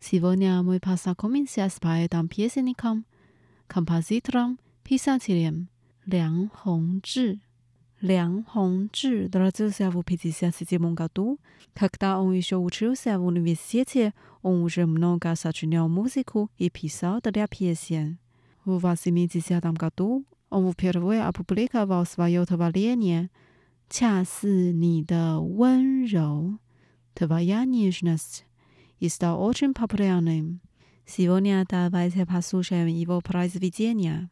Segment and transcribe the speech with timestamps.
[0.00, 1.68] Сегодня мы п о с л а к о м и н с и я
[1.68, 3.04] с п а э т о м песником е
[3.68, 4.56] композитром
[4.88, 5.56] п и с а т е л е м
[6.08, 7.47] Лян х о н ч ж и
[8.00, 11.40] Лянг Хонджи родился в 1957 году.
[11.74, 18.18] Когда он еще учился в университете, он уже много сочинял музыку и писал для песен.
[18.64, 23.30] В 80 году он впервые опубликовал свое творение
[23.90, 24.22] «Ча
[27.14, 28.46] «Твоя нежность»
[29.00, 29.08] и
[29.74, 30.60] популярным.
[31.04, 34.28] Сегодня давайте послушаем его произведение.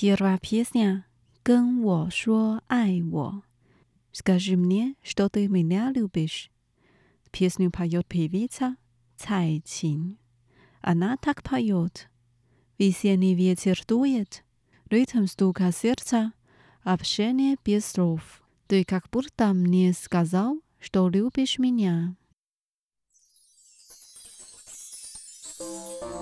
[0.00, 1.04] Pierwa песня
[1.42, 3.42] «跟我说爱我».
[4.14, 6.52] Скажи мне, что ты меня любишь.
[7.32, 8.76] Песню поет певица
[9.16, 10.16] Цай Чин.
[10.82, 12.08] Она так поет.
[12.78, 14.44] Весенний ветер дует,
[14.88, 16.32] ритм стука сердца,
[16.84, 18.40] общение без слов.
[18.68, 22.14] Ты как будто мне сказал, что любишь меня.
[25.60, 26.17] Thank you.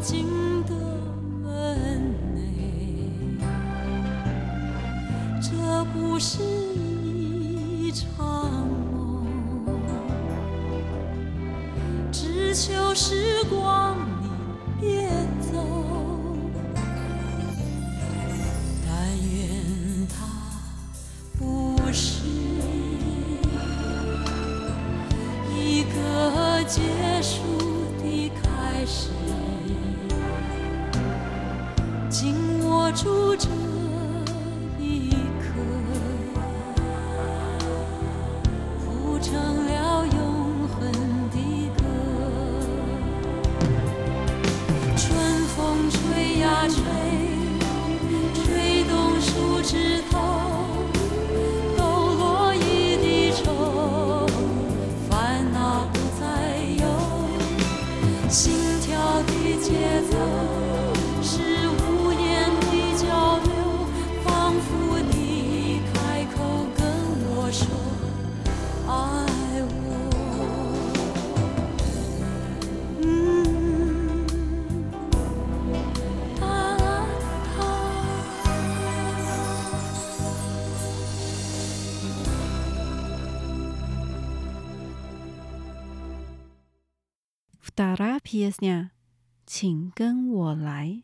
[0.00, 0.26] 进
[0.64, 0.74] 的
[1.42, 3.42] 门内，
[5.42, 5.50] 这
[5.92, 8.48] 不是一场
[8.92, 9.80] 梦，
[12.12, 13.96] 只求时光
[14.80, 15.08] 你别
[15.50, 15.62] 走，
[18.86, 20.26] 但愿他
[21.38, 22.22] 不是
[25.58, 27.07] 一个结。
[88.38, 88.90] pieśnia
[89.46, 91.02] 请跟我来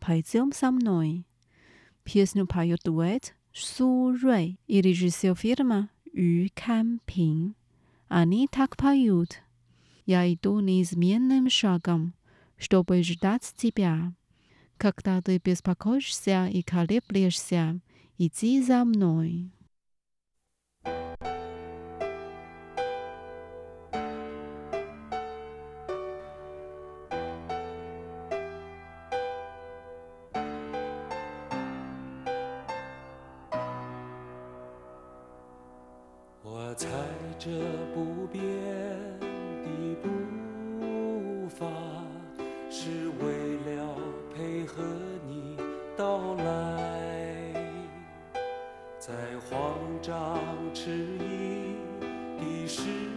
[0.00, 1.22] ，pojdziemy со мной.
[2.02, 7.54] Песню поет дуэт Су Рэй и режиссер фильма Ю Кан Пин.
[8.08, 9.38] Они так поют.
[10.04, 12.12] Я иду неизменным шагом,
[12.58, 14.12] чтобы ждать тебя.
[14.76, 17.78] Когда ты беспокоишься и колеблешься,
[18.18, 19.48] иди за мной.
[45.96, 47.32] 到来，
[48.98, 49.12] 在
[49.48, 50.14] 慌张
[50.74, 51.76] 迟疑
[52.62, 53.13] 的时。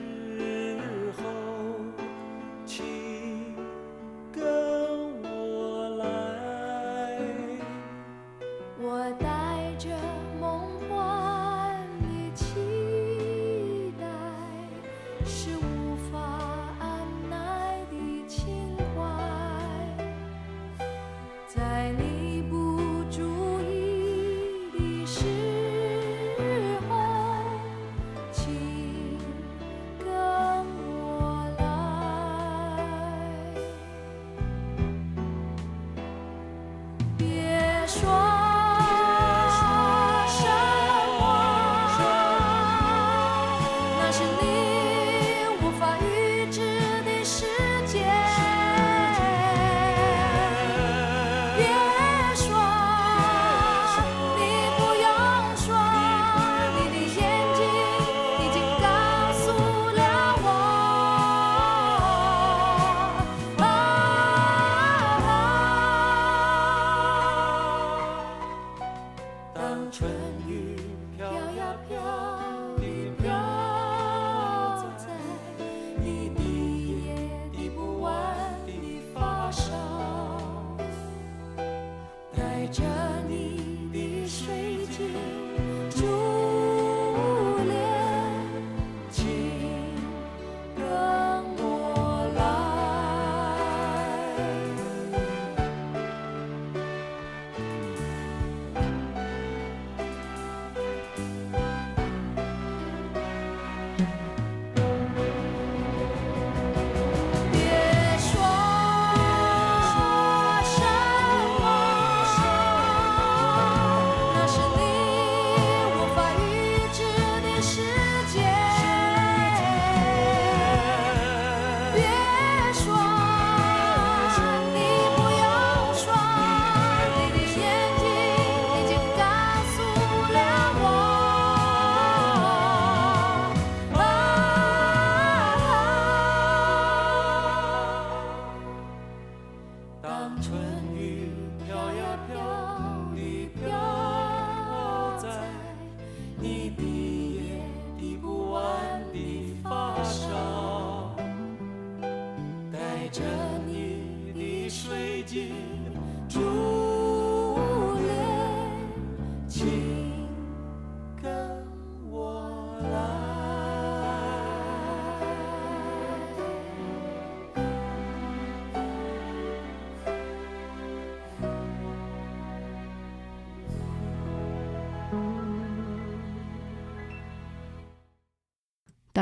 [69.97, 70.26] trust.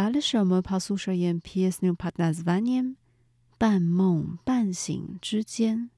[0.06, 1.84] 完了，是我们跑宿舍演《P.S.
[1.84, 2.96] New Partners》晚年，
[3.58, 5.90] 半梦半醒之间，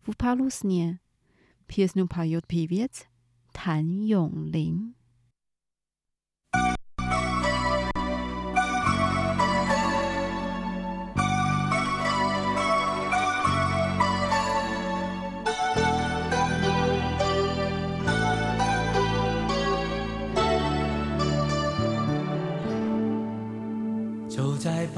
[0.00, 0.94] 不怕路思念，
[1.66, 1.98] 《P.S.
[1.98, 3.06] New Part》有皮皮茨，
[3.52, 4.94] 谭咏麟。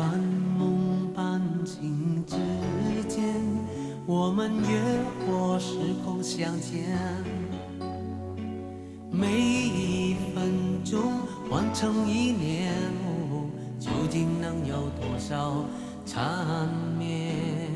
[0.01, 2.35] 半梦半醒之
[3.07, 3.23] 间，
[4.07, 6.89] 我们越过时空相见。
[9.11, 11.03] 每一分钟
[11.51, 12.73] 换成一年，
[13.05, 13.45] 哦，
[13.79, 15.63] 究竟能有多少
[16.07, 16.67] 缠
[16.99, 17.69] 绵？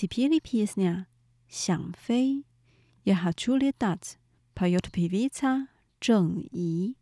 [0.00, 1.06] 西皮利皮斯呢，
[1.48, 2.44] 想飞，
[3.02, 3.98] 也还处理得，
[4.54, 6.94] 怕有皮皮差，正宜。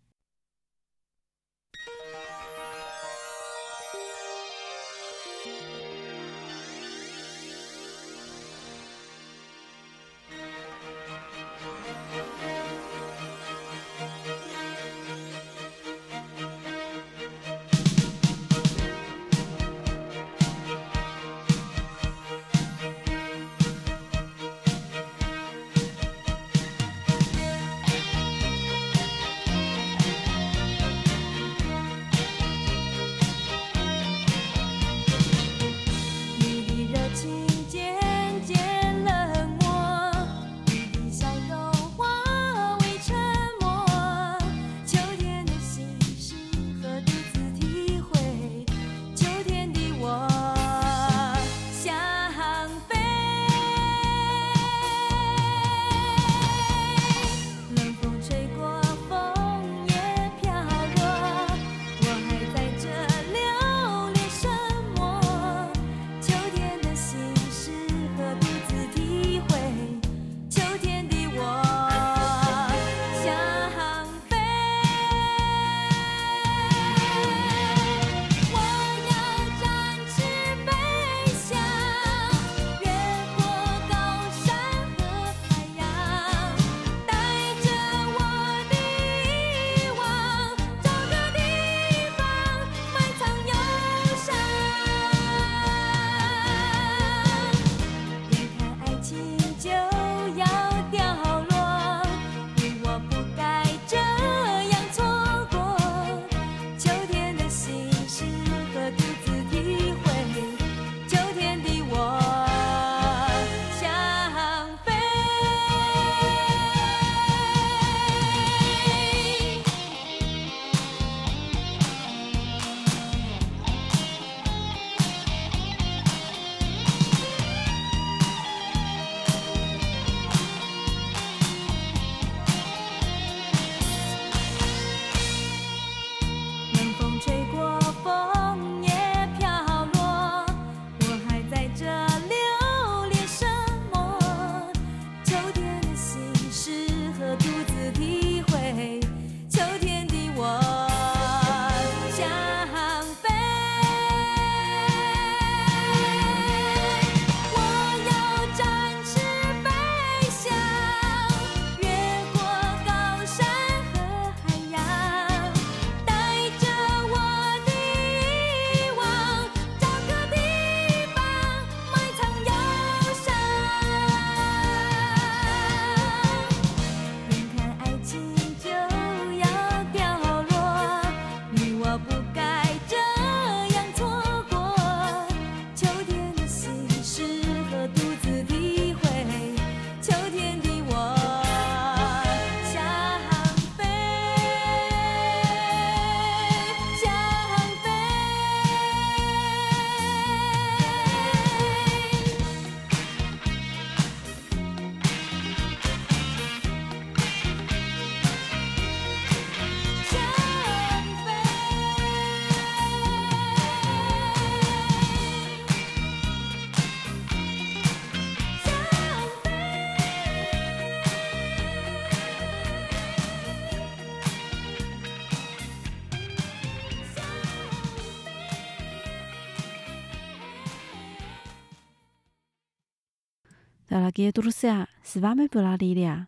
[234.19, 236.26] Дорогие друзья, с вами была Лилия.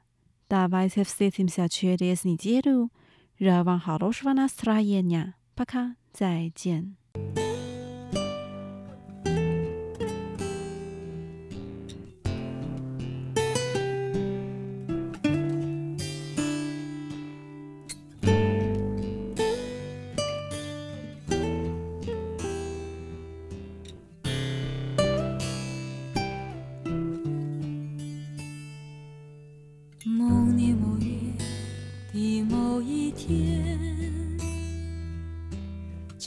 [0.50, 2.90] Давайте встретимся через неделю.
[3.40, 5.34] Желаю вам хорошего настроения.
[5.54, 6.98] Пока, 再见。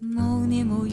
[0.01, 0.93] 某年某月。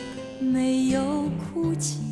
[0.51, 2.10] 没有哭泣。